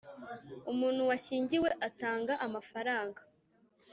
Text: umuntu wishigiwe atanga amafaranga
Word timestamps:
umuntu 0.71 1.01
wishigiwe 1.09 1.69
atanga 1.87 2.33
amafaranga 2.45 3.21